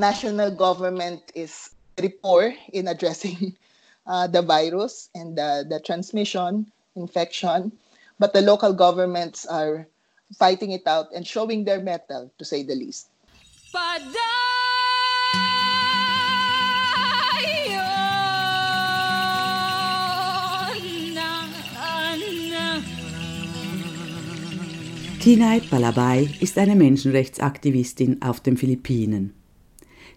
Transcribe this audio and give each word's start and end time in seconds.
national 0.00 0.50
government 0.50 1.20
is 1.34 1.70
very 1.96 2.08
poor 2.08 2.54
in 2.72 2.88
addressing 2.88 3.54
uh, 4.06 4.26
the 4.26 4.42
virus 4.42 5.10
and 5.14 5.36
the, 5.36 5.66
the 5.68 5.78
transmission, 5.80 6.66
infection, 6.96 7.70
but 8.18 8.32
the 8.32 8.40
local 8.40 8.72
governments 8.72 9.46
are 9.46 9.86
fighting 10.38 10.72
it 10.72 10.86
out 10.86 11.06
and 11.14 11.26
showing 11.26 11.64
their 11.64 11.80
mettle, 11.80 12.32
to 12.38 12.44
say 12.44 12.62
the 12.62 12.74
least. 12.74 13.08
Tinay 25.20 25.60
Palabay 25.60 26.30
ist 26.40 26.56
eine 26.56 26.74
Menschenrechtsaktivistin 26.74 28.22
auf 28.22 28.40
den 28.40 28.56
Philippinen. 28.56 29.39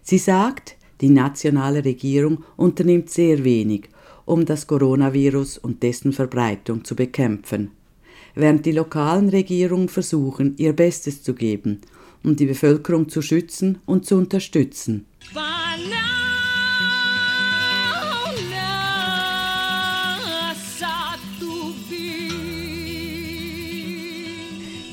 Sie 0.04 0.18
sagt, 0.18 0.76
die 1.00 1.08
nationale 1.08 1.82
Regierung 1.84 2.44
unternimmt 2.56 3.08
sehr 3.08 3.42
wenig, 3.42 3.88
um 4.26 4.44
das 4.44 4.66
Coronavirus 4.66 5.58
und 5.58 5.82
dessen 5.82 6.12
Verbreitung 6.12 6.84
zu 6.84 6.94
bekämpfen, 6.94 7.70
während 8.34 8.66
die 8.66 8.72
lokalen 8.72 9.30
Regierungen 9.30 9.88
versuchen, 9.88 10.54
ihr 10.58 10.74
Bestes 10.74 11.22
zu 11.22 11.34
geben, 11.34 11.80
um 12.22 12.36
die 12.36 12.46
Bevölkerung 12.46 13.08
zu 13.08 13.22
schützen 13.22 13.78
und 13.86 14.04
zu 14.04 14.16
unterstützen. 14.16 15.06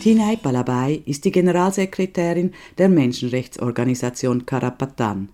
Tinay 0.02 0.36
Palabay 0.36 1.04
ist 1.06 1.26
die 1.26 1.32
Generalsekretärin 1.32 2.54
der 2.80 2.90
Menschenrechtsorganisation 2.90 4.48
Karapatan. 4.48 5.30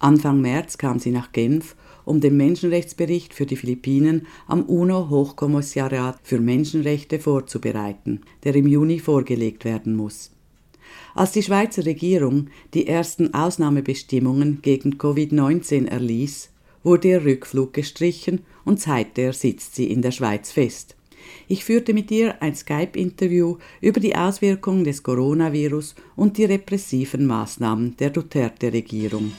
Anfang 0.00 0.40
März 0.40 0.76
kam 0.76 0.98
sie 0.98 1.12
nach 1.12 1.30
Genf, 1.30 1.76
um 2.04 2.20
den 2.20 2.36
Menschenrechtsbericht 2.36 3.32
für 3.32 3.46
die 3.46 3.54
Philippinen 3.54 4.26
am 4.48 4.64
UNO-Hochkommissariat 4.64 6.18
für 6.24 6.40
Menschenrechte 6.40 7.20
vorzubereiten, 7.20 8.22
der 8.42 8.56
im 8.56 8.66
Juni 8.66 8.98
vorgelegt 8.98 9.64
werden 9.64 9.94
muss. 9.94 10.32
Als 11.14 11.30
die 11.30 11.44
Schweizer 11.44 11.86
Regierung 11.86 12.48
die 12.74 12.88
ersten 12.88 13.34
Ausnahmebestimmungen 13.34 14.62
gegen 14.62 14.94
Covid-19 14.94 15.86
erließ, 15.86 16.50
wurde 16.82 17.06
ihr 17.06 17.24
Rückflug 17.24 17.72
gestrichen 17.72 18.40
und 18.64 18.80
seither 18.80 19.32
sitzt 19.32 19.76
sie 19.76 19.88
in 19.88 20.02
der 20.02 20.10
Schweiz 20.10 20.50
fest. 20.50 20.97
Ich 21.46 21.64
führte 21.64 21.94
mit 21.94 22.10
ihr 22.10 22.42
ein 22.42 22.54
Skype-Interview 22.54 23.58
über 23.80 24.00
die 24.00 24.16
Auswirkungen 24.16 24.84
des 24.84 25.02
Coronavirus 25.02 25.94
und 26.16 26.38
die 26.38 26.44
repressiven 26.44 27.26
Maßnahmen 27.26 27.96
der 27.96 28.10
Duterte-Regierung. 28.10 29.32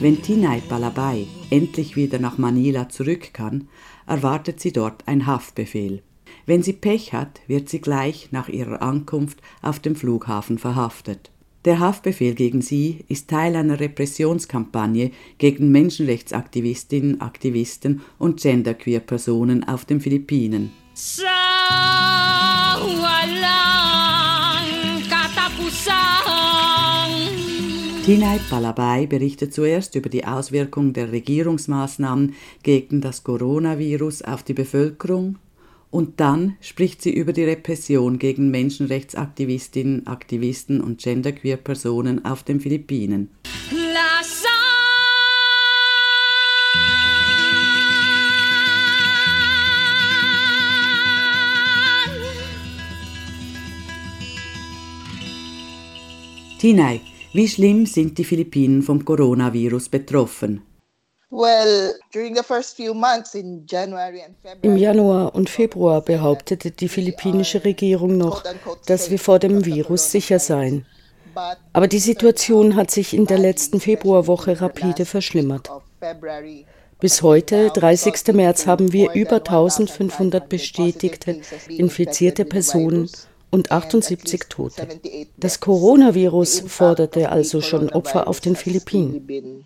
Wenn 0.00 0.22
Tinay 0.22 0.60
Palabay 0.60 1.26
endlich 1.50 1.96
wieder 1.96 2.20
nach 2.20 2.38
Manila 2.38 2.88
zurück 2.88 3.32
kann, 3.32 3.68
erwartet 4.06 4.60
sie 4.60 4.72
dort 4.72 5.02
ein 5.08 5.26
Haftbefehl. 5.26 6.02
Wenn 6.46 6.62
sie 6.62 6.72
Pech 6.72 7.12
hat, 7.12 7.40
wird 7.48 7.68
sie 7.68 7.80
gleich 7.80 8.28
nach 8.30 8.48
ihrer 8.48 8.80
Ankunft 8.80 9.40
auf 9.60 9.80
dem 9.80 9.96
Flughafen 9.96 10.58
verhaftet. 10.58 11.32
Der 11.64 11.80
Haftbefehl 11.80 12.34
gegen 12.34 12.62
sie 12.62 13.04
ist 13.08 13.28
Teil 13.28 13.56
einer 13.56 13.80
Repressionskampagne 13.80 15.10
gegen 15.38 15.72
Menschenrechtsaktivistinnen, 15.72 17.20
Aktivisten 17.20 18.00
und 18.18 18.40
Genderqueer-Personen 18.40 19.66
auf 19.66 19.84
den 19.84 20.00
Philippinen. 20.00 20.70
Tinay 28.04 28.40
Palabay 28.48 29.06
berichtet 29.06 29.52
zuerst 29.52 29.94
über 29.96 30.08
die 30.08 30.24
Auswirkungen 30.24 30.92
der 30.92 31.12
Regierungsmaßnahmen 31.12 32.34
gegen 32.62 33.00
das 33.00 33.22
Coronavirus 33.24 34.22
auf 34.22 34.42
die 34.44 34.54
Bevölkerung 34.54 35.36
und 35.90 36.20
dann 36.20 36.56
spricht 36.60 37.02
sie 37.02 37.12
über 37.12 37.32
die 37.32 37.44
Repression 37.44 38.18
gegen 38.18 38.50
Menschenrechtsaktivistinnen, 38.50 40.06
Aktivisten 40.06 40.80
und 40.80 41.00
Genderqueer-Personen 41.00 42.24
auf 42.24 42.42
den 42.42 42.60
Philippinen. 42.60 43.30
Tinay, 56.58 57.00
wie 57.32 57.46
schlimm 57.46 57.86
sind 57.86 58.18
die 58.18 58.24
Philippinen 58.24 58.82
vom 58.82 59.04
Coronavirus 59.04 59.90
betroffen? 59.90 60.62
Im 64.62 64.76
Januar 64.76 65.34
und 65.34 65.50
Februar 65.50 66.00
behauptete 66.00 66.70
die 66.70 66.88
philippinische 66.88 67.64
Regierung 67.64 68.16
noch, 68.16 68.44
dass 68.86 69.10
wir 69.10 69.18
vor 69.18 69.38
dem 69.38 69.66
Virus 69.66 70.10
sicher 70.10 70.38
seien. 70.38 70.86
Aber 71.72 71.86
die 71.86 71.98
Situation 71.98 72.76
hat 72.76 72.90
sich 72.90 73.12
in 73.12 73.26
der 73.26 73.38
letzten 73.38 73.78
Februarwoche 73.78 74.60
rapide 74.60 75.04
verschlimmert. 75.04 75.70
Bis 76.98 77.22
heute, 77.22 77.70
30. 77.74 78.34
März, 78.34 78.66
haben 78.66 78.92
wir 78.92 79.12
über 79.12 79.36
1500 79.36 80.48
bestätigte 80.48 81.40
infizierte 81.68 82.46
Personen 82.46 83.08
und 83.50 83.72
78 83.72 84.40
Tote. 84.48 84.88
Das 85.36 85.60
Coronavirus 85.60 86.64
forderte 86.66 87.30
also 87.30 87.60
schon 87.60 87.90
Opfer 87.90 88.28
auf 88.28 88.40
den 88.40 88.56
Philippinen. 88.56 89.64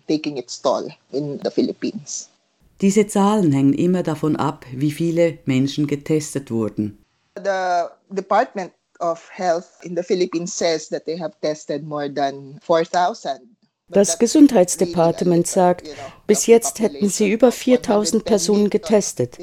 Diese 2.81 3.07
Zahlen 3.07 3.51
hängen 3.51 3.73
immer 3.73 4.03
davon 4.03 4.35
ab, 4.35 4.65
wie 4.71 4.91
viele 4.91 5.39
Menschen 5.45 5.87
getestet 5.87 6.51
wurden. 6.51 6.97
The 7.35 7.87
Department 8.09 8.71
of 8.99 9.27
Health 9.31 9.65
in 9.83 9.95
the 9.95 10.03
Philippines 10.03 10.55
says 10.55 10.89
that 10.89 11.05
they 11.05 11.17
have 11.17 11.33
tested 11.41 11.83
more 11.83 12.13
than 12.13 12.59
4000 12.61 13.52
das 13.93 14.19
Gesundheitsdepartement 14.19 15.47
sagt, 15.47 15.89
bis 16.27 16.47
jetzt 16.47 16.79
hätten 16.79 17.09
sie 17.09 17.31
über 17.31 17.51
4000 17.51 18.25
Personen 18.25 18.69
getestet. 18.69 19.37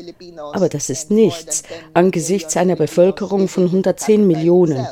Aber 0.52 0.68
das 0.68 0.90
ist 0.90 1.10
nichts 1.10 1.62
angesichts 1.94 2.56
einer 2.56 2.76
Bevölkerung 2.76 3.48
von 3.48 3.64
110 3.64 4.26
Millionen. 4.26 4.86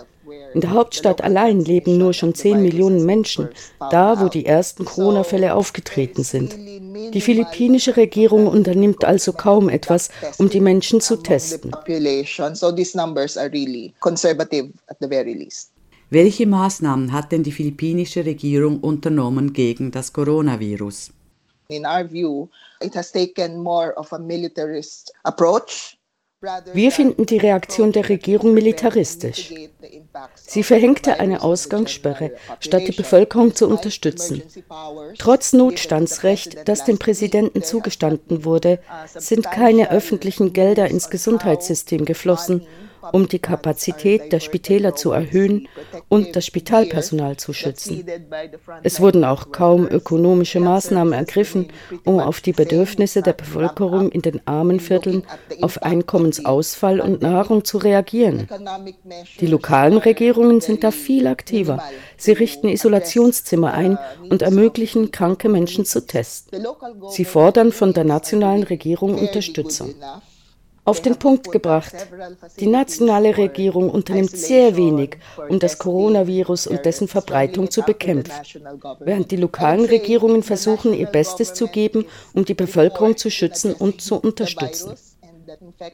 In 0.55 0.63
der 0.63 0.71
Hauptstadt 0.71 1.23
allein 1.23 1.61
leben 1.61 1.99
nur 1.99 2.15
schon 2.15 2.35
10 2.35 2.63
Millionen 2.63 3.05
Menschen, 3.05 3.49
da 3.91 4.21
wo 4.21 4.29
die 4.29 4.47
ersten 4.47 4.85
Corona-Fälle 4.85 5.55
aufgetreten 5.55 6.25
sind. 6.25 6.57
Die 6.57 7.21
philippinische 7.21 7.97
Regierung 7.97 8.47
unternimmt 8.47 9.05
also 9.05 9.33
kaum 9.33 9.69
etwas, 9.69 10.09
um 10.39 10.49
die 10.49 10.61
Menschen 10.61 11.01
zu 11.01 11.17
testen. 11.17 11.73
Welche 16.11 16.47
Maßnahmen 16.47 17.13
hat 17.13 17.33
denn 17.33 17.43
die 17.43 17.53
philippinische 17.53 18.25
Regierung 18.25 18.81
unternommen 18.81 19.53
gegen 19.53 19.91
das 19.91 20.11
Coronavirus? 20.11 21.11
In 21.69 21.85
our 21.85 22.11
view, 22.11 22.49
it 22.81 22.97
has 22.97 23.13
taken 23.13 23.63
more 23.63 23.95
of 23.95 24.11
a 24.15 24.19
militarist 24.19 25.13
approach. 25.25 25.99
Wir 26.73 26.93
finden 26.93 27.27
die 27.27 27.37
Reaktion 27.37 27.93
der 27.93 28.09
Regierung 28.09 28.55
militaristisch. 28.55 29.53
Sie 30.37 30.63
verhängte 30.63 31.19
eine 31.19 31.43
Ausgangssperre, 31.43 32.31
statt 32.61 32.85
die 32.87 32.93
Bevölkerung 32.93 33.55
zu 33.55 33.69
unterstützen. 33.69 34.43
Trotz 35.19 35.53
Notstandsrecht, 35.53 36.69
das 36.69 36.85
dem 36.85 36.99
Präsidenten 36.99 37.63
zugestanden 37.65 38.45
wurde, 38.45 38.79
sind 39.15 39.51
keine 39.51 39.91
öffentlichen 39.91 40.53
Gelder 40.53 40.89
ins 40.89 41.11
Gesundheitssystem 41.11 42.05
geflossen, 42.05 42.65
um 43.13 43.29
die 43.29 43.39
Kapazität 43.39 44.33
der 44.33 44.41
Spitäler 44.41 44.95
zu 44.95 45.13
erhöhen 45.13 45.69
und 46.09 46.37
das 46.37 46.47
Spitalpersonal 46.47 47.37
zu 47.37 47.53
schützen. 47.53 48.05
Es 48.83 49.01
wurden 49.01 49.25
auch 49.25 49.53
kaum 49.53 49.87
ökonomische 49.87 50.61
Maßnahmen 50.61 51.13
ergriffen, 51.13 51.69
um 52.05 52.21
auf 52.21 52.41
die 52.41 52.53
Bedürfnisse 52.53 53.23
der 53.23 53.33
Bevölkerung 53.33 54.11
in 54.11 54.23
den 54.23 54.47
armen 54.47 54.81
Vierteln 54.81 55.25
auf 55.61 55.83
Einkommensausfall 55.83 57.01
und 57.01 57.23
Nahrung 57.23 57.65
zu 57.65 57.79
reagieren. 57.79 58.49
Die 59.41 59.47
lokalen 59.47 59.99
Regierungen 59.99 60.61
sind 60.61 60.85
da 60.85 60.91
viel 60.91 61.27
aktiver. 61.27 61.83
Sie 62.17 62.33
richten 62.33 62.69
Isolationszimmer 62.69 63.73
ein 63.73 63.99
und 64.31 64.43
ermöglichen, 64.43 65.13
kranke 65.13 65.49
Menschen 65.49 65.85
zu 65.85 66.07
testen. 66.07 66.67
Sie 67.11 67.25
fordern 67.25 67.73
von 67.73 67.93
der 67.93 68.05
nationalen 68.05 68.63
Regierung 68.63 69.15
Unterstützung 69.19 69.95
auf 70.89 71.03
den 71.03 71.17
Punkt 71.17 71.53
gebracht. 71.53 71.95
Die 72.59 72.67
nationale 72.67 73.37
Regierung 73.37 73.91
unternimmt 73.91 74.31
sehr 74.31 74.75
wenig, 74.75 75.19
um 75.51 75.59
das 75.59 75.79
Coronavirus 75.79 76.67
und 76.67 76.87
dessen 76.87 77.09
Verbreitung 77.09 77.71
zu 77.71 77.83
bekämpfen, 77.83 78.33
während 79.01 79.31
die 79.31 79.37
lokalen 79.37 79.85
Regierungen 79.85 80.43
versuchen, 80.43 80.95
ihr 80.95 81.07
Bestes 81.07 81.53
zu 81.53 81.69
geben, 81.69 82.07
um 82.33 82.47
die 82.47 82.55
Bevölkerung 82.55 83.19
zu 83.19 83.31
schützen 83.31 83.75
und 83.75 84.01
zu 84.01 84.17
unterstützen. 84.17 84.95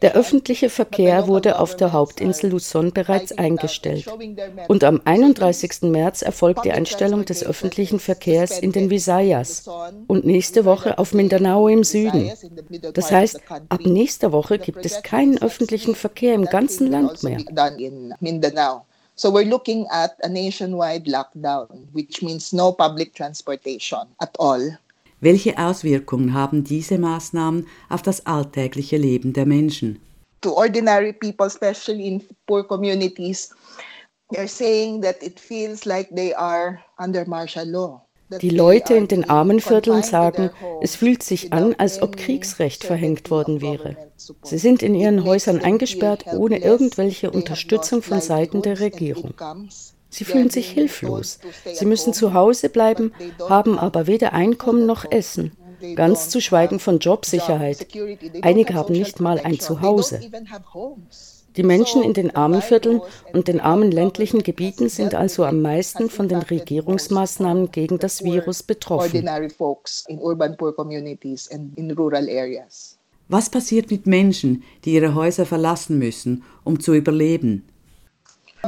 Der 0.02 0.14
öffentliche 0.14 0.70
Verkehr 0.70 1.26
wurde 1.26 1.58
auf 1.58 1.76
der 1.76 1.92
Hauptinsel 1.92 2.50
Luzon 2.50 2.92
bereits 2.92 3.32
eingestellt. 3.32 4.06
Und 4.68 4.84
am 4.84 5.00
31. 5.04 5.82
März 5.82 6.22
erfolgt 6.22 6.64
die 6.64 6.72
Einstellung 6.72 7.24
des 7.24 7.44
öffentlichen 7.44 8.00
Verkehrs 8.00 8.58
in 8.58 8.72
den 8.72 8.90
Visayas 8.90 9.68
und 10.06 10.24
nächste 10.24 10.64
Woche 10.64 10.98
auf 10.98 11.12
Mindanao 11.12 11.68
im 11.68 11.84
Süden. 11.84 12.32
Das 12.92 13.10
heißt, 13.10 13.40
ab 13.68 13.80
nächster 13.84 14.32
Woche 14.32 14.58
gibt 14.58 14.84
es 14.84 15.02
keinen 15.02 15.40
öffentlichen 15.40 15.94
Verkehr 15.94 16.34
im 16.34 16.46
ganzen 16.46 16.90
Land 16.90 17.22
mehr. 17.22 17.38
So 19.16 19.30
we're 19.30 19.48
looking 19.48 19.86
at 19.92 20.16
a 20.24 20.28
nationwide 20.28 21.06
lockdown, 21.08 21.86
which 21.92 22.20
means 22.20 22.52
no 22.52 22.72
public 22.72 23.14
transportation 23.14 24.08
at 24.18 24.34
all. 24.40 24.76
Welche 25.24 25.56
Auswirkungen 25.56 26.34
haben 26.34 26.64
diese 26.64 26.98
Maßnahmen 26.98 27.66
auf 27.88 28.02
das 28.02 28.26
alltägliche 28.26 28.98
Leben 28.98 29.32
der 29.32 29.46
Menschen? 29.46 29.98
To 30.42 30.54
ordinary 30.54 31.14
people, 31.14 31.46
especially 31.46 32.06
in 32.08 32.22
poor 32.46 32.62
communities, 32.62 33.48
they're 34.30 34.46
saying 34.46 35.00
that 35.00 35.22
it 35.22 35.40
feels 35.40 35.86
like 35.86 36.14
they 36.14 36.34
are 36.34 36.78
under 36.98 37.26
martial 37.26 37.66
law. 37.66 38.02
Die 38.42 38.50
Leute 38.50 38.96
in 38.96 39.08
den 39.08 39.30
Armenvierteln 39.30 40.02
sagen, 40.02 40.50
es 40.82 40.94
fühlt 40.94 41.22
sich 41.22 41.54
an, 41.54 41.74
als 41.78 42.02
ob 42.02 42.18
Kriegsrecht 42.18 42.84
verhängt 42.84 43.30
worden 43.30 43.62
wäre. 43.62 43.96
Sie 44.42 44.58
sind 44.58 44.82
in 44.82 44.94
ihren 44.94 45.24
Häusern 45.24 45.60
eingesperrt, 45.60 46.26
ohne 46.34 46.58
irgendwelche 46.58 47.30
Unterstützung 47.30 48.02
von 48.02 48.20
Seiten 48.20 48.60
der 48.60 48.78
Regierung. 48.78 49.32
Sie 50.14 50.24
fühlen 50.24 50.48
sich 50.48 50.70
hilflos. 50.70 51.40
Sie 51.72 51.86
müssen 51.86 52.12
zu 52.12 52.34
Hause 52.34 52.68
bleiben, 52.68 53.12
haben 53.48 53.80
aber 53.80 54.06
weder 54.06 54.32
Einkommen 54.32 54.86
noch 54.86 55.04
Essen. 55.10 55.50
Ganz 55.96 56.28
zu 56.28 56.40
schweigen 56.40 56.78
von 56.78 57.00
Jobsicherheit. 57.00 57.88
Einige 58.42 58.74
haben 58.74 58.94
nicht 58.94 59.18
mal 59.18 59.40
ein 59.40 59.58
Zuhause. 59.58 60.20
Die 61.56 61.64
Menschen 61.64 62.04
in 62.04 62.14
den 62.14 62.34
armen 62.36 62.62
Vierteln 62.62 63.00
und 63.32 63.48
den 63.48 63.60
armen 63.60 63.90
ländlichen 63.90 64.44
Gebieten 64.44 64.88
sind 64.88 65.16
also 65.16 65.44
am 65.44 65.60
meisten 65.62 66.08
von 66.08 66.28
den 66.28 66.42
Regierungsmaßnahmen 66.42 67.72
gegen 67.72 67.98
das 67.98 68.22
Virus 68.22 68.62
betroffen. 68.62 69.28
Was 73.28 73.50
passiert 73.50 73.90
mit 73.90 74.06
Menschen, 74.06 74.62
die 74.84 74.94
ihre 74.94 75.14
Häuser 75.16 75.44
verlassen 75.44 75.98
müssen, 75.98 76.44
um 76.62 76.78
zu 76.78 76.94
überleben? 76.94 77.64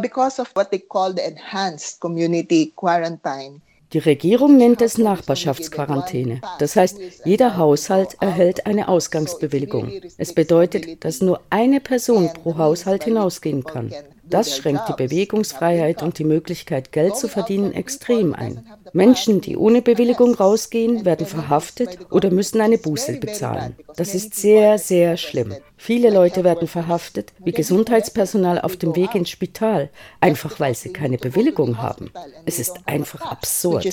Because 0.01 0.41
of 0.41 0.51
what 0.55 0.71
they 0.71 0.79
call 0.81 1.13
the 1.13 1.23
enhanced 1.23 2.01
community 2.01 2.73
quarantine, 2.77 3.61
die 3.93 3.99
Regierung 3.99 4.57
nennt 4.57 4.83
es 4.83 4.99
Nachbarschaftsquarantäne. 4.99 6.41
Das 6.59 6.75
heißt, 6.75 6.99
jeder 7.25 7.57
Haushalt 7.57 8.17
erhält 8.21 8.67
eine 8.67 8.89
Ausgangsbewilligung. 8.89 9.93
Es 10.19 10.35
bedeutet, 10.35 11.05
dass 11.05 11.21
nur 11.21 11.41
eine 11.51 11.81
Person 11.81 12.33
pro 12.33 12.59
Haushalt 12.59 13.05
hinausgehen 13.05 13.63
kann. 13.63 13.95
Das 14.29 14.57
schränkt 14.57 14.89
die 14.89 14.95
Bewegungsfreiheit 14.95 16.03
und 16.03 16.19
die 16.19 16.25
Möglichkeit, 16.25 16.93
Geld 16.93 17.17
zu 17.17 17.29
verdienen, 17.29 17.73
extrem 17.73 18.35
ein. 18.35 18.67
Menschen, 18.93 19.41
die 19.41 19.57
ohne 19.57 19.83
Bewilligung 19.83 20.35
rausgehen, 20.35 21.05
werden 21.05 21.27
verhaftet 21.27 21.99
oder 22.11 22.31
müssen 22.31 22.61
eine 22.61 22.79
Buße 22.79 23.19
bezahlen. 23.19 23.77
Das 23.97 24.15
ist 24.15 24.35
sehr, 24.35 24.79
sehr 24.79 25.17
schlimm. 25.17 25.55
Viele 25.77 26.11
Leute 26.11 26.45
werden 26.45 26.69
verhaftet, 26.69 27.33
wie 27.39 27.53
Gesundheitspersonal 27.53 28.61
auf 28.61 28.77
dem 28.77 28.97
Weg 28.97 29.15
ins 29.15 29.31
Spital, 29.31 29.91
einfach 30.21 30.59
weil 30.59 30.75
sie 30.75 30.93
keine 30.93 31.19
Bewilligung 31.19 31.79
haben. 31.79 32.11
Es 32.45 32.59
ist 32.59 32.77
einfach 32.87 33.21
absurd. 33.21 33.85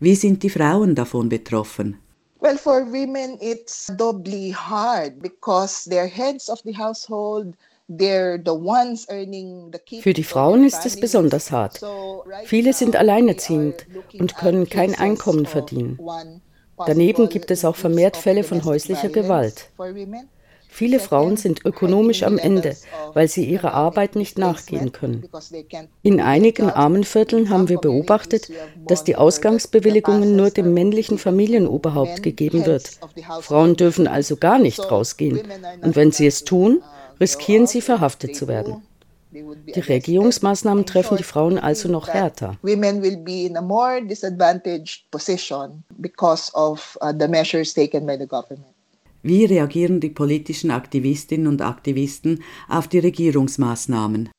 Wie 0.00 0.14
sind 0.14 0.42
die 0.42 0.50
Frauen 0.50 0.94
davon 0.94 1.28
betroffen? 1.28 1.98
Well, 2.40 2.58
for 2.58 2.84
women, 2.84 3.38
it's 3.40 3.86
doubly 3.96 4.50
hard 4.50 5.22
because 5.22 5.88
they're 5.88 6.06
heads 6.06 6.50
of 6.50 6.60
the 6.62 6.76
household. 6.76 7.54
Für 7.86 8.38
die 10.14 10.24
Frauen 10.24 10.64
ist 10.64 10.86
es 10.86 10.98
besonders 10.98 11.52
hart. 11.52 11.82
Viele 12.44 12.72
sind 12.72 12.96
alleinerziehend 12.96 13.86
und 14.18 14.36
können 14.36 14.70
kein 14.70 14.94
Einkommen 14.94 15.44
verdienen. 15.44 15.98
Daneben 16.86 17.28
gibt 17.28 17.50
es 17.50 17.64
auch 17.64 17.76
vermehrt 17.76 18.16
Fälle 18.16 18.42
von 18.42 18.64
häuslicher 18.64 19.10
Gewalt. 19.10 19.70
Viele 20.68 20.98
Frauen 20.98 21.36
sind 21.36 21.64
ökonomisch 21.64 22.24
am 22.24 22.36
Ende, 22.36 22.74
weil 23.12 23.28
sie 23.28 23.44
ihrer 23.44 23.74
Arbeit 23.74 24.16
nicht 24.16 24.38
nachgehen 24.38 24.90
können. 24.90 25.28
In 26.02 26.20
einigen 26.20 26.68
armen 26.68 27.04
Vierteln 27.04 27.48
haben 27.50 27.68
wir 27.68 27.78
beobachtet, 27.78 28.48
dass 28.88 29.04
die 29.04 29.14
Ausgangsbewilligungen 29.14 30.34
nur 30.34 30.50
dem 30.50 30.74
männlichen 30.74 31.18
Familienoberhaupt 31.18 32.24
gegeben 32.24 32.66
wird. 32.66 32.90
Frauen 33.42 33.76
dürfen 33.76 34.08
also 34.08 34.36
gar 34.36 34.58
nicht 34.58 34.90
rausgehen. 34.90 35.42
Und 35.82 35.94
wenn 35.94 36.10
sie 36.10 36.26
es 36.26 36.42
tun, 36.44 36.82
riskieren 37.20 37.66
sie 37.66 37.80
verhaftet 37.80 38.36
zu 38.36 38.48
werden. 38.48 38.82
Die 39.32 39.80
Regierungsmaßnahmen 39.80 40.86
treffen 40.86 41.16
die 41.16 41.24
Frauen 41.24 41.58
also 41.58 41.88
noch 41.88 42.06
härter. 42.06 42.56
Women 42.62 43.02
will 43.02 43.16
be 43.16 43.46
in 43.46 43.56
a 43.56 43.60
more 43.60 44.00
disadvantaged 44.00 45.10
position 45.10 45.82
because 45.98 46.52
of 46.54 46.96
uh, 47.02 47.12
the 47.18 47.26
measures 47.26 47.74
taken 47.74 48.06
by 48.06 48.16
the 48.16 48.26
government. 48.26 48.74
Wie 49.22 49.44
reagieren 49.46 50.00
die 50.00 50.10
politischen 50.10 50.70
Aktivistinnen 50.70 51.48
und 51.48 51.62
Aktivisten 51.62 52.44
auf 52.68 52.88
die 52.88 52.98
Regierungsmaßnahmen? 53.00 54.30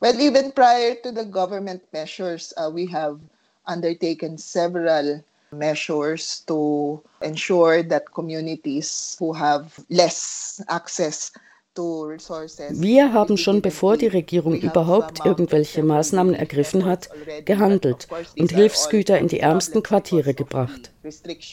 Well, 0.00 0.20
even 0.20 0.52
prior 0.52 0.94
to 1.02 1.10
the 1.10 1.24
government 1.28 1.82
measures, 1.92 2.54
uh, 2.56 2.70
we 2.70 2.86
have 2.92 3.18
undertaken 3.66 4.36
several 4.36 5.24
measures 5.50 6.44
to 6.46 7.02
ensure 7.20 7.82
that 7.88 8.12
communities 8.12 9.16
who 9.18 9.34
have 9.34 9.70
less 9.88 10.62
access 10.68 11.32
wir 11.76 13.12
haben 13.12 13.36
schon 13.36 13.60
bevor 13.60 13.96
die 13.96 14.06
Regierung 14.06 14.54
überhaupt 14.60 15.24
irgendwelche 15.24 15.82
Maßnahmen 15.82 16.32
ergriffen 16.32 16.84
hat, 16.84 17.08
gehandelt 17.44 18.06
und 18.38 18.52
Hilfsgüter 18.52 19.18
in 19.18 19.26
die 19.26 19.40
ärmsten 19.40 19.82
Quartiere 19.82 20.34
gebracht. 20.34 20.92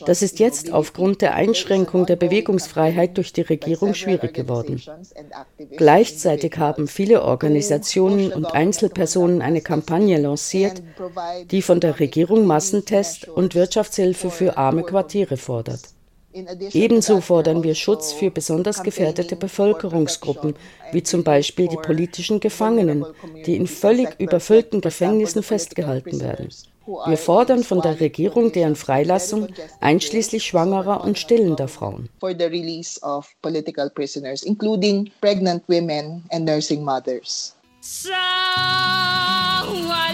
Das 0.06 0.21
ist 0.21 0.39
jetzt 0.39 0.71
aufgrund 0.71 1.21
der 1.21 1.33
Einschränkung 1.33 2.06
der 2.06 2.18
Bewegungsfreiheit 2.18 3.18
durch 3.18 3.33
die 3.33 3.41
Regierung 3.41 3.95
schwierig 3.95 4.35
geworden. 4.35 4.79
Gleichzeitig 5.75 6.56
haben 6.57 6.88
viele 6.88 7.24
Organisationen 7.24 8.31
und 8.31 8.46
Einzelpersonen 8.46 9.41
eine 9.41 9.62
Kampagne 9.62 10.19
lanciert, 10.19 10.84
die 11.50 11.63
von 11.63 11.79
der 11.79 12.00
Regierung 12.00 12.46
Massentest 12.46 13.27
und 13.27 13.55
Wirtschaftshilfe 13.55 14.29
für 14.29 14.55
arme 14.57 14.84
Quartiere 14.84 15.38
fordert. 15.38 15.81
Ebenso 16.73 17.21
fordern 17.21 17.63
wir 17.63 17.75
Schutz 17.75 18.13
für 18.13 18.31
besonders 18.31 18.83
gefährdete 18.83 19.35
Bevölkerungsgruppen, 19.35 20.55
wie 20.91 21.03
zum 21.03 21.23
Beispiel 21.23 21.67
die 21.67 21.77
politischen 21.77 22.39
Gefangenen, 22.39 23.05
die 23.45 23.55
in 23.55 23.67
völlig 23.67 24.19
überfüllten 24.19 24.81
Gefängnissen 24.81 25.43
festgehalten 25.43 26.19
werden. 26.21 26.50
Wir 27.05 27.17
fordern 27.17 27.63
von 27.63 27.81
der 27.81 28.00
Regierung 28.00 28.51
deren 28.51 28.75
Freilassung, 28.75 29.47
einschließlich 29.79 30.43
schwangerer 30.43 31.03
und 31.03 31.17
stillender 31.17 31.67
Frauen. 31.67 32.09
Walang 39.71 40.11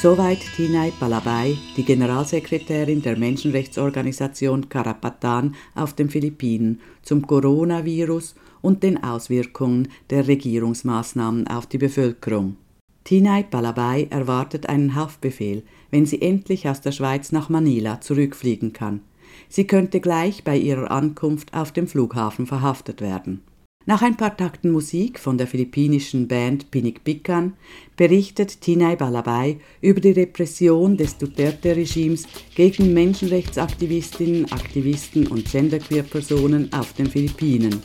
Soweit 0.00 0.38
Tinay 0.54 0.92
Palabay, 0.92 1.58
die 1.76 1.82
Generalsekretärin 1.82 3.02
der 3.02 3.18
Menschenrechtsorganisation 3.18 4.68
Karapatan 4.68 5.56
auf 5.74 5.92
den 5.92 6.08
Philippinen 6.08 6.80
zum 7.02 7.26
Coronavirus 7.26 8.36
und 8.62 8.84
den 8.84 9.02
Auswirkungen 9.02 9.88
der 10.10 10.28
Regierungsmaßnahmen 10.28 11.48
auf 11.48 11.66
die 11.66 11.78
Bevölkerung. 11.78 12.54
Tinay 13.02 13.42
Palabay 13.42 14.06
erwartet 14.08 14.68
einen 14.68 14.94
Haftbefehl, 14.94 15.64
wenn 15.90 16.06
sie 16.06 16.22
endlich 16.22 16.68
aus 16.68 16.80
der 16.80 16.92
Schweiz 16.92 17.32
nach 17.32 17.48
Manila 17.48 18.00
zurückfliegen 18.00 18.72
kann. 18.72 19.00
Sie 19.48 19.66
könnte 19.66 19.98
gleich 19.98 20.44
bei 20.44 20.56
ihrer 20.56 20.92
Ankunft 20.92 21.54
auf 21.54 21.72
dem 21.72 21.88
Flughafen 21.88 22.46
verhaftet 22.46 23.00
werden. 23.00 23.42
Nach 23.88 24.02
ein 24.02 24.18
paar 24.18 24.36
Takten 24.36 24.70
Musik 24.70 25.18
von 25.18 25.38
der 25.38 25.46
philippinischen 25.46 26.28
Band 26.28 26.70
Pinik 26.70 27.04
Pikan 27.04 27.54
berichtet 27.96 28.60
Tinay 28.60 28.96
Balabay 28.96 29.60
über 29.80 30.02
die 30.02 30.10
Repression 30.10 30.98
des 30.98 31.16
Duterte-Regimes 31.16 32.26
gegen 32.54 32.92
Menschenrechtsaktivistinnen, 32.92 34.52
Aktivisten 34.52 35.26
und 35.28 35.50
Genderqueer-Personen 35.50 36.70
auf 36.74 36.92
den 36.92 37.06
Philippinen. 37.06 37.82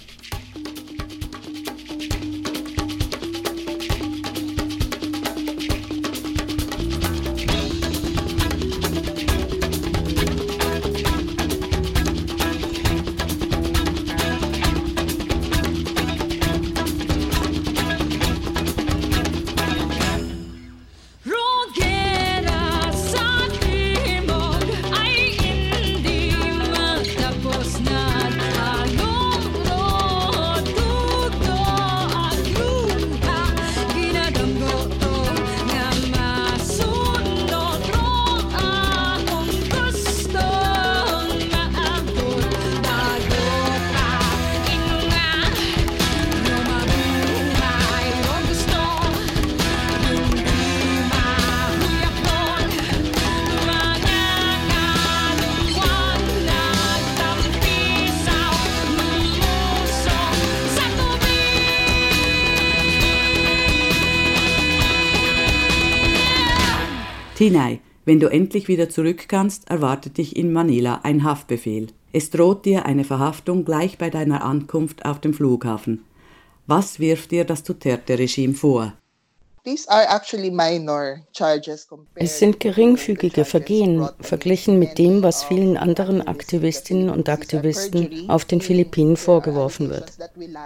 Tinay, 67.44 67.82
wenn 68.06 68.22
du 68.22 68.28
endlich 68.28 68.70
wieder 68.70 68.88
zurück 68.88 69.26
kannst, 69.28 69.70
erwartet 69.70 70.18
dich 70.18 70.38
in 70.38 70.54
Manila 70.54 71.02
ein 71.04 71.26
Haftbefehl. 71.26 71.88
Es 72.14 72.30
droht 72.30 72.64
dir 72.64 72.86
eine 72.86 73.04
Verhaftung 73.04 73.66
gleich 73.66 73.98
bei 73.98 74.10
deiner 74.10 74.46
Ankunft 74.46 75.04
auf 75.04 75.20
dem 75.20 75.34
Flughafen. 75.34 76.06
Was 76.68 77.02
wirft 77.02 77.32
dir 77.32 77.44
das 77.44 77.64
Duterte-Regime 77.64 78.54
vor? 78.54 78.94
Es 82.16 82.40
sind 82.40 82.60
geringfügige 82.60 83.46
Vergehen 83.46 84.10
verglichen 84.20 84.78
mit 84.78 84.98
dem, 84.98 85.24
was 85.24 85.46
vielen 85.46 85.78
anderen 85.78 86.28
Aktivistinnen 86.28 87.10
und 87.10 87.30
Aktivisten 87.30 88.30
auf 88.30 88.44
den 88.44 88.60
Philippinen 88.60 89.16
vorgeworfen 89.16 89.90
wird. 89.90 90.12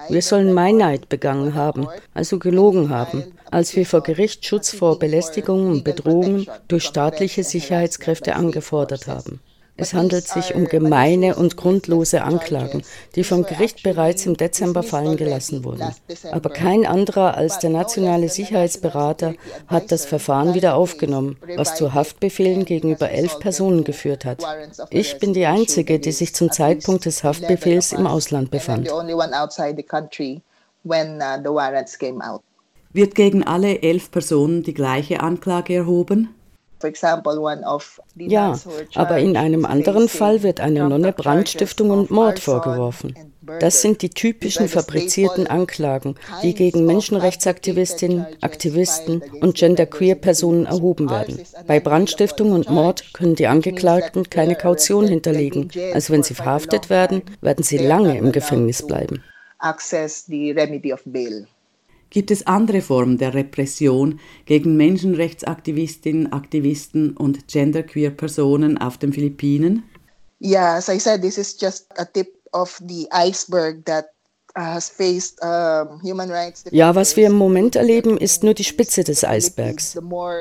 Wir 0.09 0.21
sollen 0.23 0.51
Meineid 0.51 1.09
begangen 1.09 1.53
haben, 1.53 1.87
also 2.15 2.39
gelogen 2.39 2.89
haben, 2.89 3.23
als 3.51 3.75
wir 3.75 3.85
vor 3.85 4.01
Gericht 4.01 4.43
Schutz 4.45 4.73
vor 4.73 4.97
Belästigungen 4.97 5.69
und 5.69 5.83
Bedrohungen 5.83 6.47
durch 6.67 6.85
staatliche 6.85 7.43
Sicherheitskräfte 7.43 8.35
angefordert 8.35 9.05
haben. 9.05 9.41
Es 9.77 9.93
handelt 9.93 10.27
sich 10.27 10.55
um 10.55 10.65
gemeine 10.65 11.35
und 11.35 11.55
grundlose 11.55 12.23
Anklagen, 12.23 12.81
die 13.15 13.23
vom 13.23 13.43
Gericht 13.43 13.83
bereits 13.83 14.25
im 14.25 14.35
Dezember 14.35 14.81
fallen 14.83 15.17
gelassen 15.17 15.63
wurden. 15.63 15.93
Aber 16.31 16.49
kein 16.49 16.85
anderer 16.85 17.37
als 17.37 17.59
der 17.59 17.69
nationale 17.69 18.27
Sicherheitsberater 18.27 19.35
hat 19.67 19.91
das 19.91 20.05
Verfahren 20.05 20.55
wieder 20.55 20.75
aufgenommen, 20.75 21.37
was 21.55 21.75
zu 21.75 21.93
Haftbefehlen 21.93 22.65
gegenüber 22.65 23.11
elf 23.11 23.39
Personen 23.39 23.83
geführt 23.83 24.25
hat. 24.25 24.43
Ich 24.89 25.19
bin 25.19 25.33
die 25.33 25.45
Einzige, 25.45 25.99
die 25.99 26.11
sich 26.11 26.33
zum 26.33 26.51
Zeitpunkt 26.51 27.05
des 27.05 27.23
Haftbefehls 27.23 27.93
im 27.93 28.07
Ausland 28.07 28.49
befand. 28.49 28.89
Wird 32.93 33.15
gegen 33.15 33.43
alle 33.43 33.81
elf 33.81 34.09
Personen 34.09 34.63
die 34.63 34.73
gleiche 34.73 35.19
Anklage 35.19 35.75
erhoben? 35.75 36.33
Ja, 38.15 38.59
aber 38.95 39.17
in 39.19 39.37
einem 39.37 39.65
anderen 39.65 40.09
Fall 40.09 40.43
wird 40.43 40.59
einer 40.59 40.87
Nonne 40.87 41.13
Brandstiftung 41.13 41.89
und 41.89 42.11
Mord 42.11 42.39
vorgeworfen. 42.39 43.15
Das 43.59 43.81
sind 43.81 44.01
die 44.01 44.09
typischen 44.09 44.67
fabrizierten 44.67 45.47
Anklagen, 45.47 46.15
die 46.43 46.53
gegen 46.53 46.85
Menschenrechtsaktivistinnen, 46.85 48.25
Aktivisten 48.41 49.23
und 49.41 49.55
Genderqueer-Personen 49.55 50.65
erhoben 50.65 51.09
werden. 51.09 51.39
Bei 51.65 51.79
Brandstiftung 51.79 52.51
und 52.51 52.69
Mord 52.69 53.13
können 53.13 53.35
die 53.35 53.47
Angeklagten 53.47 54.29
keine 54.29 54.55
Kaution 54.55 55.07
hinterlegen, 55.07 55.71
also 55.93 56.11
wenn 56.11 56.23
sie 56.23 56.33
verhaftet 56.33 56.89
werden, 56.89 57.21
werden 57.41 57.63
sie 57.63 57.77
lange 57.77 58.17
im 58.17 58.31
Gefängnis 58.31 58.85
bleiben. 58.85 59.23
Access 59.59 60.25
the 60.25 60.51
remedy 60.51 60.93
of 60.93 61.01
bail. 61.05 61.47
Gibt 62.09 62.31
es 62.31 62.47
andere 62.47 62.81
Formen 62.81 63.17
der 63.17 63.33
Repression 63.33 64.19
gegen 64.45 64.77
Menschenrechtsaktivistinnen, 64.77 66.31
Aktivisten 66.31 67.17
und 67.17 67.47
genderqueer 67.47 68.11
Personen 68.11 68.77
auf 68.77 68.97
den 68.97 69.13
Philippinen? 69.13 69.83
Yeah, 70.41 70.77
as 70.77 70.87
I 70.87 70.99
said, 70.99 71.21
this 71.21 71.37
is 71.37 71.57
just 71.59 71.87
a 71.97 72.05
tip 72.05 72.27
of 72.53 72.79
the 72.87 73.07
iceberg 73.11 73.85
that 73.85 74.05
ja, 76.71 76.95
was 76.95 77.15
wir 77.15 77.27
im 77.27 77.33
Moment 77.33 77.75
erleben, 77.75 78.17
ist 78.17 78.43
nur 78.43 78.55
die 78.55 78.63
Spitze 78.63 79.03
des 79.03 79.23
Eisbergs. 79.23 79.99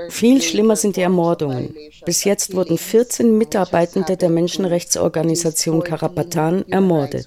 Viel 0.08 0.40
schlimmer 0.40 0.76
sind 0.76 0.96
die 0.96 1.02
Ermordungen. 1.02 1.76
Bis 2.06 2.24
jetzt 2.24 2.54
wurden 2.54 2.78
14 2.78 3.36
Mitarbeitende 3.36 4.16
der 4.16 4.30
Menschenrechtsorganisation 4.30 5.82
Karapatan 5.82 6.64
ermordet. 6.68 7.26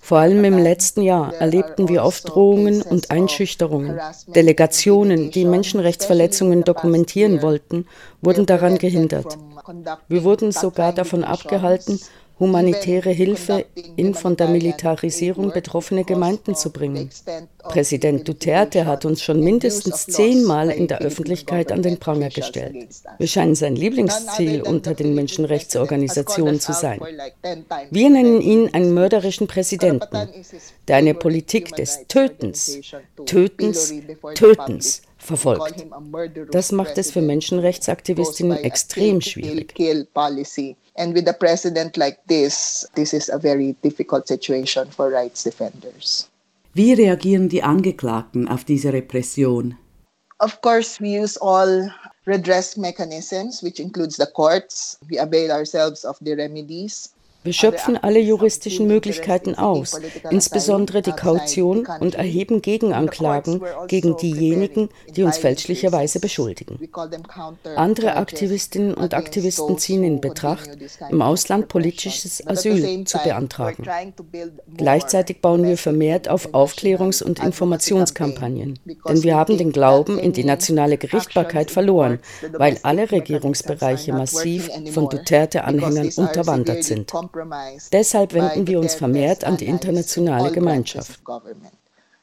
Vor 0.00 0.18
allem 0.18 0.44
im 0.44 0.58
letzten 0.58 1.00
Jahr 1.00 1.32
erlebten 1.34 1.88
wir 1.88 2.04
oft 2.04 2.28
Drohungen 2.28 2.82
und 2.82 3.10
Einschüchterungen. 3.10 3.98
Delegationen, 4.26 5.30
die 5.30 5.46
Menschenrechtsverletzungen 5.46 6.64
dokumentieren 6.64 7.40
wollten, 7.40 7.86
wurden 8.20 8.44
daran 8.44 8.76
gehindert. 8.76 9.38
Wir 10.08 10.24
wurden 10.24 10.52
sogar 10.52 10.92
davon 10.92 11.24
abgehalten, 11.24 12.00
humanitäre 12.38 13.10
Hilfe 13.10 13.64
in 13.96 14.14
von 14.14 14.36
der 14.36 14.48
Militarisierung 14.48 15.52
betroffene 15.52 16.04
Gemeinden 16.04 16.54
zu 16.54 16.70
bringen. 16.70 17.10
Präsident 17.62 18.26
Duterte 18.26 18.86
hat 18.86 19.04
uns 19.04 19.22
schon 19.22 19.40
mindestens 19.40 20.06
zehnmal 20.06 20.70
in 20.70 20.88
der 20.88 20.98
Öffentlichkeit 20.98 21.70
an 21.70 21.82
den 21.82 21.98
Pranger 21.98 22.30
gestellt. 22.30 22.88
Wir 23.18 23.26
scheinen 23.26 23.54
sein 23.54 23.76
Lieblingsziel 23.76 24.62
unter 24.62 24.94
den 24.94 25.14
Menschenrechtsorganisationen 25.14 26.58
zu 26.58 26.72
sein. 26.72 27.00
Wir 27.90 28.10
nennen 28.10 28.40
ihn 28.40 28.70
einen 28.72 28.92
mörderischen 28.92 29.46
Präsidenten, 29.46 30.28
der 30.88 30.96
eine 30.96 31.14
Politik 31.14 31.76
des 31.76 32.00
Tötens, 32.08 32.80
Tötens, 33.26 33.94
Tötens 34.34 35.02
verfolgt. 35.18 35.86
Das 36.50 36.72
macht 36.72 36.98
es 36.98 37.12
für 37.12 37.22
Menschenrechtsaktivistinnen 37.22 38.58
extrem 38.58 39.20
schwierig. 39.20 39.74
And 40.96 41.14
with 41.14 41.26
a 41.28 41.32
president 41.32 41.96
like 41.96 42.18
this, 42.26 42.84
this 42.94 43.14
is 43.14 43.28
a 43.28 43.38
very 43.38 43.76
difficult 43.82 44.28
situation 44.28 44.90
for 44.90 45.10
rights 45.10 45.44
defenders. 45.44 46.28
Wie 46.74 46.94
reagieren 46.94 47.48
die 47.48 47.62
Angeklagten 47.62 48.48
auf 48.48 48.64
diese 48.64 48.92
Repression? 48.92 49.76
Of 50.40 50.60
course, 50.60 51.00
we 51.00 51.18
use 51.20 51.36
all 51.36 51.92
redress 52.26 52.76
mechanisms, 52.76 53.62
which 53.62 53.78
includes 53.78 54.16
the 54.16 54.26
courts. 54.26 54.98
We 55.08 55.18
avail 55.18 55.52
ourselves 55.52 56.04
of 56.04 56.16
the 56.20 56.34
remedies. 56.34 57.10
Wir 57.44 57.52
schöpfen 57.52 57.96
alle 57.96 58.20
juristischen 58.20 58.86
Möglichkeiten 58.86 59.54
aus, 59.56 60.00
insbesondere 60.30 61.02
die 61.02 61.12
Kaution 61.12 61.86
und 62.00 62.14
erheben 62.14 62.62
Gegenanklagen 62.62 63.62
gegen 63.88 64.16
diejenigen, 64.16 64.88
die 65.16 65.24
uns 65.24 65.38
fälschlicherweise 65.38 66.20
beschuldigen. 66.20 66.78
Andere 67.76 68.16
Aktivistinnen 68.16 68.94
und 68.94 69.14
Aktivisten 69.14 69.76
ziehen 69.78 70.04
in 70.04 70.20
Betracht, 70.20 70.70
im 71.10 71.20
Ausland 71.20 71.68
politisches 71.68 72.46
Asyl 72.46 73.04
zu 73.04 73.18
beantragen. 73.18 73.84
Gleichzeitig 74.76 75.40
bauen 75.40 75.64
wir 75.64 75.78
vermehrt 75.78 76.28
auf 76.28 76.54
Aufklärungs- 76.54 77.22
und 77.22 77.42
Informationskampagnen, 77.42 78.78
denn 79.08 79.22
wir 79.22 79.36
haben 79.36 79.58
den 79.58 79.72
Glauben 79.72 80.18
in 80.18 80.32
die 80.32 80.44
nationale 80.44 80.96
Gerichtbarkeit 80.96 81.70
verloren, 81.70 82.20
weil 82.52 82.78
alle 82.82 83.10
Regierungsbereiche 83.10 84.12
massiv 84.12 84.70
von 84.92 85.08
Duterte-Anhängern 85.08 86.10
unterwandert 86.16 86.84
sind. 86.84 87.12
Deshalb 87.92 88.34
wenden 88.34 88.66
wir 88.66 88.78
uns 88.78 88.94
vermehrt 88.94 89.44
an 89.44 89.56
die 89.56 89.66
internationale 89.66 90.52
Gemeinschaft. 90.52 91.20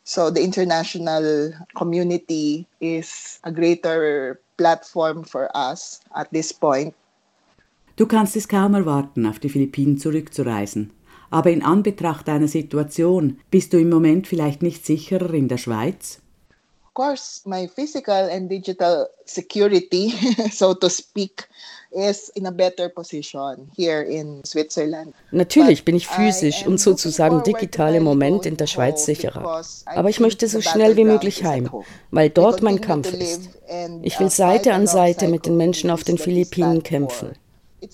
So 0.03 0.31
the 0.33 0.41
international 0.41 1.53
community 1.75 2.65
is 2.79 3.39
a 3.43 3.51
greater 3.51 4.39
platform 4.57 5.23
for 5.23 5.49
us 5.55 5.99
at 6.15 6.31
this 6.31 6.51
point. 6.51 6.95
Du 7.95 8.07
kannst 8.07 8.35
es 8.35 8.47
kaum 8.47 8.73
erwarten, 8.73 9.25
auf 9.25 9.39
die 9.39 9.49
Philippinen 9.49 9.97
zurückzureisen. 9.97 10.93
Aber 11.29 11.51
in 11.51 11.63
Anbetracht 11.63 12.27
deiner 12.27 12.47
Situation 12.47 13.39
bist 13.51 13.73
du 13.73 13.77
im 13.77 13.89
Moment 13.89 14.25
vielleicht 14.25 14.63
nicht 14.63 14.85
sicherer 14.85 15.33
in 15.33 15.47
der 15.47 15.57
Schweiz? 15.57 16.21
Of 16.87 16.93
course, 16.93 17.41
my 17.47 17.67
physical 17.67 18.29
and 18.31 18.49
digital 18.49 19.07
security, 19.25 20.13
so 20.51 20.73
to 20.73 20.89
speak, 20.89 21.47
Natürlich 25.31 25.85
bin 25.85 25.95
ich 25.95 26.07
physisch 26.07 26.65
und 26.67 26.79
sozusagen 26.79 27.43
digital 27.43 27.95
im 27.95 28.03
Moment 28.03 28.45
in 28.45 28.57
der 28.57 28.67
Schweiz 28.67 29.05
sicherer. 29.05 29.63
Aber 29.85 30.09
ich 30.09 30.19
möchte 30.19 30.47
so 30.47 30.61
schnell 30.61 30.97
wie 30.97 31.03
möglich 31.03 31.43
heim, 31.43 31.69
weil 32.11 32.29
dort 32.29 32.61
mein 32.61 32.81
Kampf 32.81 33.13
ist. 33.13 33.49
Ich 34.03 34.19
will 34.19 34.29
Seite 34.29 34.73
an 34.73 34.87
Seite 34.87 35.27
mit 35.27 35.45
den 35.45 35.57
Menschen 35.57 35.89
auf 35.89 36.03
den 36.03 36.17
Philippinen 36.17 36.83
kämpfen. 36.83 37.31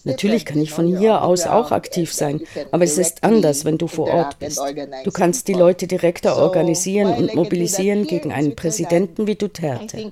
Natürlich 0.04 0.46
kann 0.46 0.60
ich 0.60 0.72
von 0.72 0.98
hier 0.98 1.24
aus 1.24 1.46
auch 1.46 1.72
aktiv 1.72 2.12
sein, 2.12 2.42
aber 2.72 2.84
es 2.84 2.98
ist 2.98 3.24
anders, 3.24 3.66
wenn 3.66 3.78
du 3.78 3.88
vor 3.88 4.08
Ort 4.08 4.40
bist. 4.40 4.60
Du 5.04 5.12
kannst 5.12 5.48
die 5.48 5.54
Leute 5.54 5.88
direkter 5.88 6.38
organisieren 6.38 7.14
und 7.14 7.36
mobilisieren 7.36 8.08
gegen 8.08 8.32
einen 8.32 8.56
Präsidenten 8.56 9.28
wie 9.28 9.36
Duterte 9.36 10.12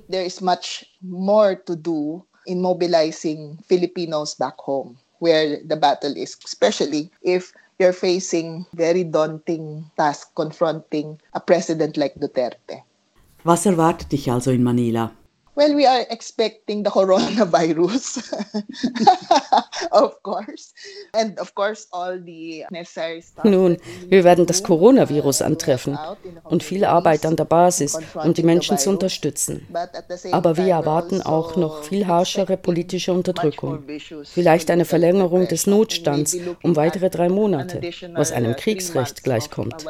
in 2.46 2.62
mobilizing 2.62 3.58
Filipinos 3.68 4.36
back 4.36 4.58
home 4.60 4.98
where 5.20 5.58
the 5.64 5.76
battle 5.76 6.16
is, 6.18 6.36
especially 6.44 7.10
if 7.22 7.54
you're 7.80 7.94
facing 7.96 8.66
very 8.74 9.04
daunting 9.04 9.90
task 9.98 10.36
confronting 10.36 11.20
a 11.34 11.40
president 11.40 11.98
like 11.98 12.16
Duterte. 12.16 12.84
Was 13.44 13.66
erwartet 13.66 14.12
dich 14.12 14.30
also 14.30 14.52
in 14.52 14.64
Manila? 14.64 15.12
Well, 15.55 15.75
we 15.75 15.88
are 15.88 16.05
expecting 16.10 16.83
the 16.83 16.89
coronavirus, 16.89 18.33
of 19.91 20.24
course. 20.24 20.74
And 21.13 21.38
of 21.39 21.53
course 21.53 21.88
all 21.91 22.19
the 22.19 22.65
necessary 22.72 23.22
stuff. 23.22 23.45
Nun, 23.45 23.77
wir 24.07 24.24
werden 24.24 24.48
das 24.48 24.63
Coronavirus 24.63 25.43
antreffen 25.43 25.98
und 26.43 26.63
viel 26.63 26.86
Arbeit 26.86 27.24
an 27.27 27.36
der 27.36 27.45
Basis, 27.45 27.98
um 28.15 28.33
die 28.33 28.41
Menschen 28.41 28.79
zu 28.79 28.89
unterstützen. 28.89 29.67
Aber 30.31 30.57
wir 30.57 30.74
erwarten 30.74 31.22
auch 31.22 31.55
noch 31.55 31.83
viel 31.83 32.07
harschere 32.07 32.57
politische 32.57 33.13
Unterdrückung. 33.13 33.83
Vielleicht 34.24 34.72
eine 34.72 34.86
Verlängerung 34.86 35.48
des 35.48 35.67
Notstands 35.67 36.36
um 36.63 36.75
weitere 36.75 37.12
drei 37.12 37.29
Monate, 37.29 37.79
was 38.13 38.31
einem 38.31 38.55
Kriegsrecht 38.55 39.24
gleichkommt. 39.24 39.86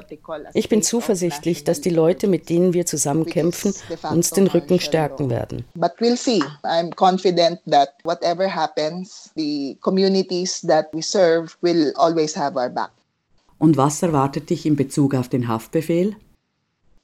Ich 0.53 0.67
bin 0.67 0.83
zuversichtlich, 0.83 1.63
dass 1.63 1.79
die 1.79 1.89
Leute, 1.89 2.27
mit 2.27 2.49
denen 2.49 2.73
wir 2.73 2.85
zusammen 2.85 3.25
kämpfen, 3.25 3.73
uns 4.11 4.31
den 4.31 4.47
Rücken 4.47 4.81
stärken 4.81 5.29
werden. 5.29 5.52
Werden. 5.53 5.65
But 5.75 5.93
we'll 5.99 6.17
see. 6.17 6.43
I'm 6.63 6.91
confident 6.91 7.59
that 7.69 7.89
whatever 8.03 8.47
happens, 8.47 9.31
the 9.35 9.77
communities 9.81 10.61
that 10.61 10.93
we 10.93 11.01
serve 11.01 11.57
will 11.61 11.93
always 11.95 12.35
have 12.35 12.57
our 12.57 12.69
back. 12.69 12.91
Und 13.59 13.77
was 13.77 14.01
erwartet 14.01 14.49
dich 14.49 14.65
in 14.65 14.75
Bezug 14.75 15.15
auf 15.15 15.29
den 15.29 15.47
Haftbefehl? 15.47 16.15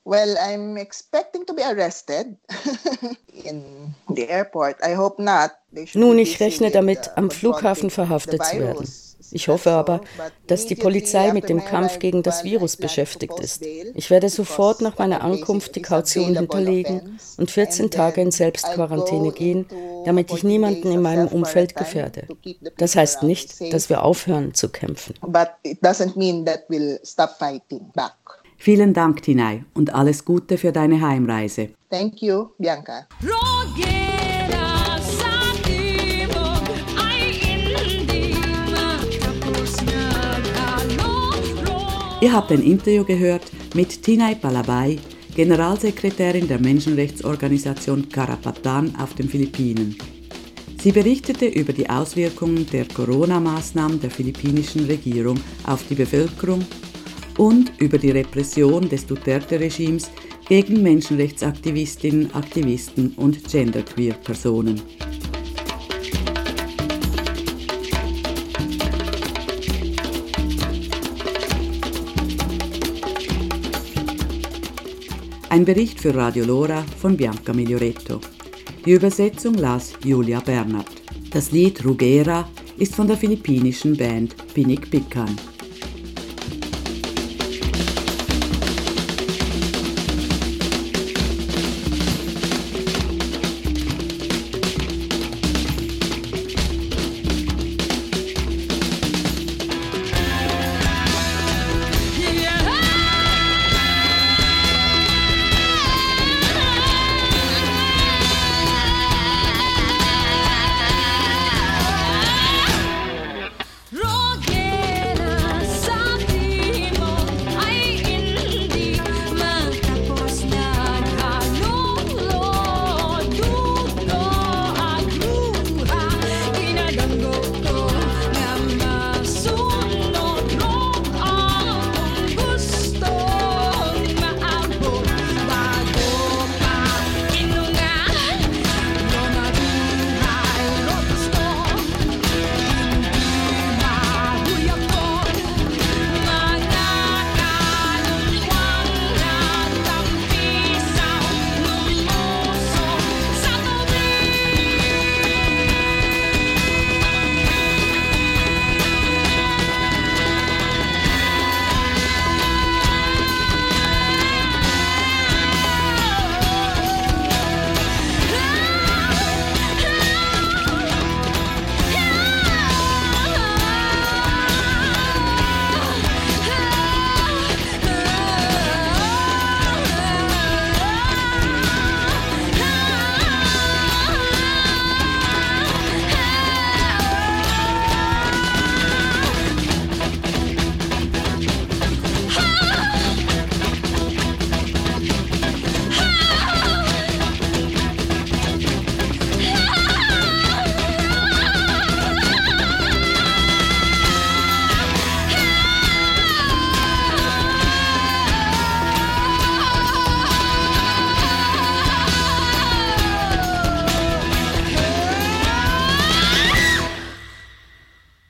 Well, 0.04 0.36
I'm 0.38 0.78
expecting 0.78 1.46
to 1.46 1.54
be 1.54 1.64
arrested 1.64 2.36
in 3.44 3.94
the 4.08 4.28
airport. 4.28 4.78
I 4.84 4.96
hope 4.96 5.22
not. 5.22 5.52
Nun, 5.94 6.18
ich 6.18 6.40
rechne 6.40 6.72
damit, 6.72 7.12
am 7.16 7.30
Flughafen 7.30 7.90
verhaftet 7.90 8.44
zu 8.44 8.60
werden. 8.60 8.88
Ich 9.32 9.48
hoffe 9.48 9.72
aber, 9.72 10.02
dass 10.48 10.66
die 10.66 10.76
Polizei 10.76 11.34
mit 11.34 11.50
dem 11.50 11.64
Kampf 11.64 12.00
gegen 12.00 12.24
das 12.24 12.44
Virus 12.44 12.78
beschäftigt 12.78 13.40
ist. 13.40 13.66
Ich 13.66 14.10
werde 14.10 14.30
sofort 14.30 14.82
nach 14.82 14.98
meiner 14.98 15.22
Ankunft 15.22 15.76
die 15.76 15.82
Kaution 15.82 16.36
hinterlegen 16.36 17.20
und 17.38 17.52
14 17.52 17.92
Tage 17.92 18.22
in 18.22 18.32
Selbstquarantäne 18.32 19.32
gehen, 19.32 19.66
damit 20.06 20.32
ich 20.32 20.44
niemanden 20.44 20.92
in 20.92 21.02
meinem 21.02 21.28
Umfeld 21.28 21.76
gefährde. 21.76 22.28
Das 22.78 22.96
heißt 22.96 23.24
nicht, 23.24 23.74
dass 23.74 23.90
wir 23.90 24.04
aufhören 24.04 24.54
zu 24.54 24.70
kämpfen. 24.70 25.14
Vielen 28.62 28.94
Dank, 28.94 29.22
Tinay, 29.22 29.64
und 29.74 29.94
alles 29.96 30.26
Gute 30.26 30.58
für 30.58 30.74
deine 30.74 31.00
Heimreise. 31.00 31.70
Thank 31.90 32.22
you, 32.22 32.50
Bianca. 32.58 33.08
Ihr 42.22 42.34
habt 42.34 42.52
ein 42.52 42.62
Interview 42.62 43.06
gehört 43.06 43.50
mit 43.76 44.04
Tinay 44.04 44.36
Palabay, 44.36 45.00
Generalsekretärin 45.36 46.50
der 46.50 46.60
Menschenrechtsorganisation 46.60 48.10
Karapatan 48.10 48.94
auf 48.98 49.14
den 49.14 49.30
Philippinen. 49.30 49.96
Sie 50.82 50.92
berichtete 50.92 51.46
über 51.46 51.72
die 51.72 51.90
Auswirkungen 51.90 52.68
der 52.74 52.86
Corona-Maßnahmen 52.86 54.02
der 54.02 54.12
philippinischen 54.12 54.86
Regierung 54.86 55.40
auf 55.66 55.86
die 55.90 55.96
Bevölkerung 55.96 56.66
und 57.38 57.72
über 57.80 57.98
die 57.98 58.12
Repression 58.12 58.90
des 58.90 59.06
Duterte-Regimes 59.06 60.12
gegen 60.50 60.84
Menschenrechtsaktivistinnen, 60.84 62.34
Aktivisten 62.34 63.14
und 63.16 63.50
Genderqueer-Personen. 63.50 64.82
Ein 75.52 75.66
Bericht 75.66 76.00
für 76.00 76.14
Radio 76.14 76.46
Lora 76.46 76.86
von 77.02 77.18
Bianca 77.18 77.54
Miglioretto. 77.54 78.22
Die 78.86 78.92
Übersetzung 78.92 79.56
las 79.56 79.94
Julia 80.06 80.42
Bernhardt. 80.42 81.02
Das 81.32 81.52
Lied 81.52 81.84
Rugera 81.84 82.48
ist 82.78 82.94
von 82.96 83.08
der 83.08 83.18
philippinischen 83.18 83.98
Band 83.98 84.36
Pinik 84.54 84.92
Pikan. 84.92 85.36